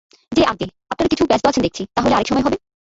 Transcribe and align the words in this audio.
যে 0.31 0.43
আজ্ঞে, 0.43 0.67
আপনারা 0.89 1.07
কিছু 1.07 1.23
ব্যস্ত 1.25 1.45
আছেন 1.47 1.63
দেখছি, 1.63 1.83
তা 1.95 1.99
হলে 2.01 2.15
আর-এক 2.15 2.27
সময় 2.27 2.43
হবে। 2.43 2.57